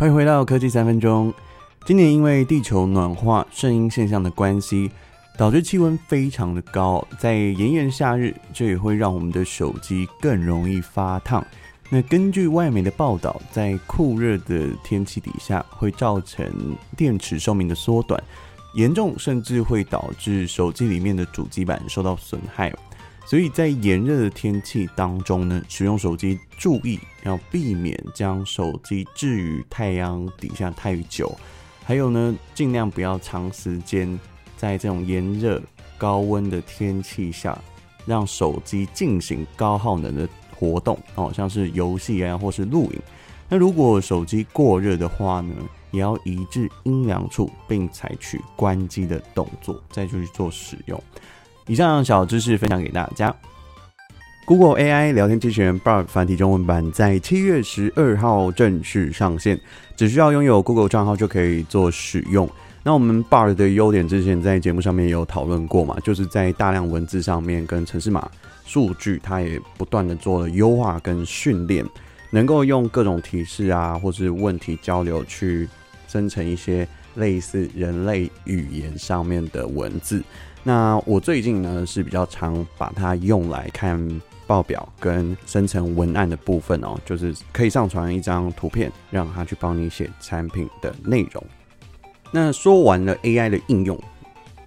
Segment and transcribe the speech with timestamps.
[0.00, 1.30] 欢迎回到科技三分钟。
[1.84, 4.90] 今年因为地球暖化、圣婴现象的关系，
[5.36, 11.46] 导致气温非常的高，在炎炎夏日，这也会让我们的手机更容易发烫。
[11.90, 16.50] 那根据外媒的报道，在酷热的天气底下，会造成
[16.96, 18.18] 电池寿命的缩短，
[18.72, 22.72] 严重甚至会导致手机里面的主机板受到损害。
[23.30, 31.32] 所以在炎热的天气当中呢，使用手机注意要避免将手机置于太阳底下太久，
[31.84, 34.18] 还有呢，尽量不要长时间
[34.56, 35.62] 在这种炎热
[35.96, 37.56] 高温的天气下
[38.04, 43.00] 让手机进行高耗能的活动哦，像是游戏啊或是录影。
[43.48, 45.54] 那如果手机过热的话呢，
[45.92, 51.00] 也要移至阴凉处，并采取关机的动作，再去做使用。
[51.70, 53.32] 以上小知识分享给大家。
[54.44, 59.56] Google AI 聊天机器人 Bard 繁体中文版在七月十二号正式上线，
[59.96, 62.50] 只需要拥有 Google 账号就可以做使用。
[62.82, 68.28] 那我们 Bard 的优点之前在节目上面也有讨论过嘛，就是在大量文字上面跟程式码
[68.64, 71.86] 数据，它也不断的做了优化跟训练，
[72.32, 75.68] 能够用各种提示啊，或是问题交流去
[76.08, 76.84] 生成一些
[77.14, 80.20] 类似人类语言上面的文字。
[80.62, 91.42] 那我最近呢是比较常把它用来看报表跟生成文案的部分哦，就是可以上传一张图片，让它去帮你写产品的内容。
[92.30, 93.98] 那说完了 AI 的应用，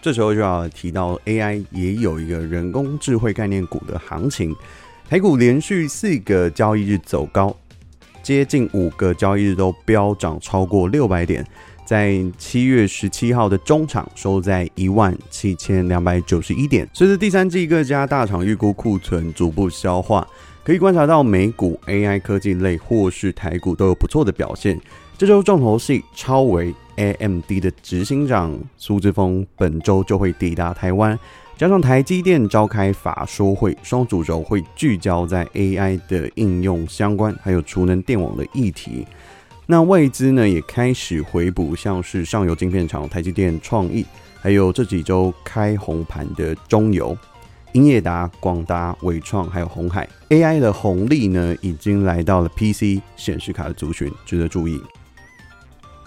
[0.00, 4.54] 这时候就要提到 AI 也有一个人工智慧概念股的行情，
[5.08, 7.54] 台股连续四个交易日走高，
[8.22, 11.44] 接近五个交易日都飙涨超过六百点。
[11.90, 16.88] 在七月十七号的中场收在一万七千两百九十一点。
[16.92, 20.24] 随着第三季各家大厂预估库存逐步消化，
[20.62, 24.80] 可以观察到美股 AI 科技类或是台股都有不错的表现。
[25.18, 31.18] 这周重头戏超微 AMD 的执行长苏志峰本周就会抵达台湾，
[31.58, 39.04] 加上台积电召开法说会，双主轴会聚焦在 AI 的应用相关，还有储能电网的议题。
[39.70, 44.04] 那外资呢也开始回补，像是上游晶片厂台积电、创意，
[44.40, 47.16] 还有这几周开红盘的中游、
[47.70, 54.82] 英业达、广达、伟创，还有红海 AI 的红利呢，已经来到了 PC 显示卡的族群，值得注意。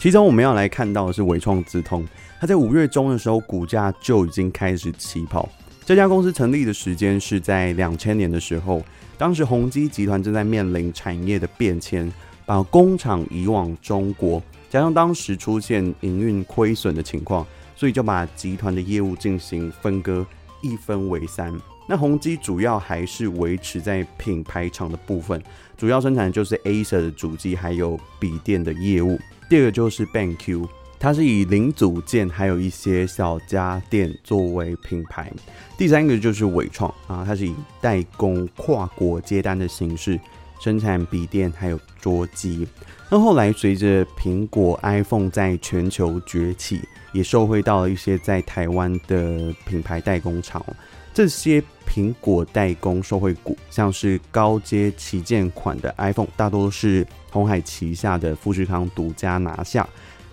[0.00, 2.04] 其中我们要来看到的是纬创资通，
[2.40, 5.48] 它在五月中的时候股价就已经开始起跑。
[5.84, 8.82] 这家公司成立的时间是在两千年的时候，
[9.16, 12.12] 当时宏基集团正在面临产业的变迁。
[12.52, 20.26] 把工厂移往中国，加上当时出现营运亏损的情况，所以就把集团的业务进行分割，
[20.60, 21.50] 一分为三。
[21.88, 25.42] 那宏基主要还是维持在品牌厂的部分，
[25.78, 29.18] 主要生产就是 Acer 的主机还有笔电的业务。
[29.48, 30.68] 第二个就是 BenQ，
[31.00, 35.32] 它是以零组件还有一些小家电作为品牌。
[35.78, 40.20] 第三个就是伟创啊，它是以代工跨国接单的形式。
[40.62, 42.68] 生产笔电还有桌机，
[43.10, 46.80] 那后来随着苹果 iPhone 在全球崛起，
[47.12, 50.64] 也受惠到了一些在台湾的品牌代工厂。
[51.12, 59.84] 这些苹果代工受惠股，像是高阶旗舰款的 iPhone，大多是鸿海旗下的富士康独家拿下。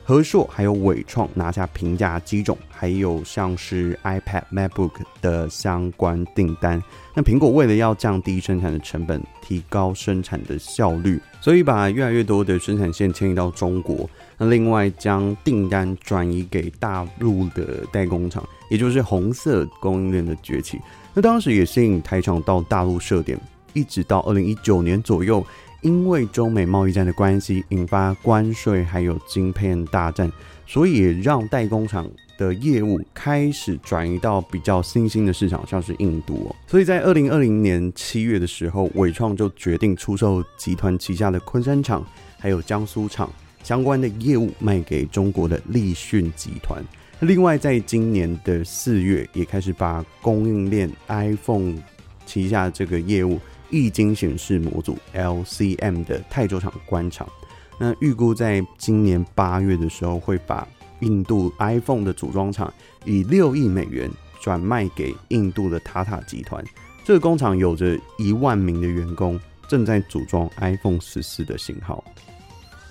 [0.10, 6.82] 和硕还有纬创拿下平价机种，还有像是 iPad、MacBook 的相关订单。
[7.14, 14.10] 那苹果为了要降低生产的成本，提高生产的效率，所以把越来越多的生产线迁移到中国。
[14.40, 20.80] 那另外将订单转移给大陆的代工厂，也就是红色供应链的崛起。
[21.14, 23.40] 那当时也吸引台厂到大陆设点，
[23.74, 25.46] 一直到二零一九年左右。
[25.82, 30.32] 因为中美贸易战的关系，引发关税还有晶片大战，
[30.68, 36.56] 所以让代工厂的业务开始转移到比较新兴的市场，像是印度哦。
[36.68, 42.06] 所以在二零二零年七月的时候，伟创就决定出售集团旗下的昆山厂
[42.38, 43.32] 还有江苏厂
[43.64, 46.84] 相关的业务，卖给中国的立讯集团。
[47.22, 51.76] 另外，在今年的四月，也开始把供应链 iPhone
[52.26, 53.40] 旗下这个业务。
[53.72, 57.28] 液晶显示模组 LCM 的泰州厂关厂，
[57.80, 60.68] 那预估在今年八月的时候会把
[61.00, 62.74] 印度 iPhone 的组装厂
[63.06, 64.10] 以六亿美元
[64.42, 66.64] 转卖给印度的塔塔集团。
[67.04, 72.04] 这个工厂有着一万名的员工，正在组装 iPhone 十四的型号。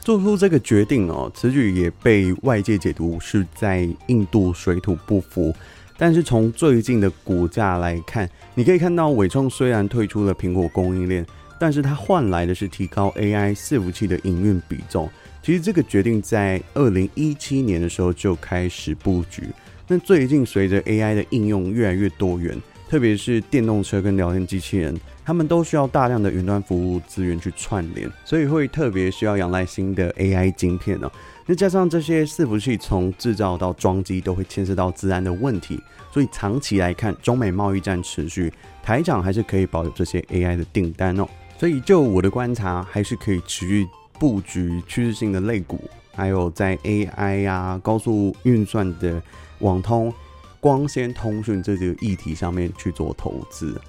[0.00, 5.54] 做出这个决定哦，此举也被外界解读是在印度水土不服。
[5.98, 11.26] 但是从最近的股价来看，你可以看到纬创虽然退出了苹果供应链，
[11.58, 15.10] 但是它换来的是提高 AI 伺服器的营运比重。
[15.42, 19.42] 其实这个决定在二零一七年的时候就开始布局。
[19.88, 22.56] 那最近随着 AI 的应用越来越多元，
[22.88, 31.10] 特别是电动车跟聊天机器人，他们都需要大量的云端服务资源去串联，所以会特别需要仰赖新的 AI 晶片哦。
[31.50, 35.80] 那加上这些伺服器从制造到装机都会牵涉到资安的问题，
[36.12, 38.52] 所以长期来看，中美贸易战持续，
[38.82, 41.26] 台长还是可以保有这些 AI 的订单哦。
[41.58, 45.80] 所以就我的观察，还是可以持续布局趋势性的类股，
[46.14, 49.20] 还有在 AI 啊、高速运算的
[49.60, 50.12] 网通、
[50.60, 53.80] 光纤通讯这几个议题上面去做投资。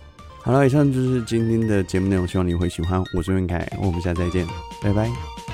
[0.42, 3.04] 好了，以上就是今天的节目内容，希望你会喜欢。
[3.14, 4.48] 我是文凯，我们下次再见，
[4.82, 5.49] 拜拜。